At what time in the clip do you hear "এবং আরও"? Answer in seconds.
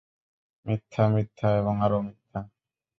1.59-1.99